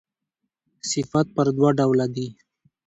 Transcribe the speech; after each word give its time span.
صفات 0.89 1.27
پر 1.35 1.47
دوه 1.55 1.69
ډوله 1.77 2.05
دي. 2.15 2.27